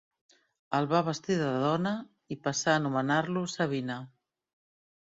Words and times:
El 0.77 0.87
va 0.93 1.01
vestir 1.09 1.35
de 1.41 1.51
dona 1.65 1.93
i 2.37 2.41
passà 2.49 2.75
a 2.75 2.81
anomenar-lo 2.85 3.47
Sabina. 3.59 4.05